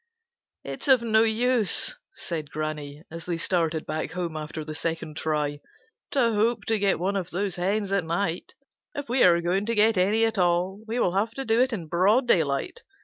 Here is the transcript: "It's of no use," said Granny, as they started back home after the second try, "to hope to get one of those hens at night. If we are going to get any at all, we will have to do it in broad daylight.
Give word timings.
"It's 0.63 0.87
of 0.87 1.03
no 1.03 1.21
use," 1.21 1.95
said 2.15 2.49
Granny, 2.49 3.03
as 3.11 3.27
they 3.27 3.37
started 3.37 3.85
back 3.85 4.13
home 4.13 4.35
after 4.35 4.65
the 4.65 4.73
second 4.73 5.15
try, 5.15 5.59
"to 6.09 6.33
hope 6.33 6.65
to 6.69 6.79
get 6.79 6.97
one 6.97 7.15
of 7.15 7.29
those 7.29 7.57
hens 7.57 7.91
at 7.91 8.03
night. 8.05 8.55
If 8.95 9.09
we 9.09 9.21
are 9.21 9.39
going 9.41 9.67
to 9.67 9.75
get 9.75 9.99
any 9.99 10.25
at 10.25 10.39
all, 10.39 10.81
we 10.87 10.99
will 10.99 11.13
have 11.13 11.35
to 11.35 11.45
do 11.45 11.61
it 11.61 11.71
in 11.71 11.85
broad 11.85 12.27
daylight. 12.27 12.81